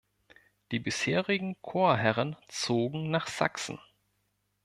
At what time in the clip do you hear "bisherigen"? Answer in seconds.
0.79-1.61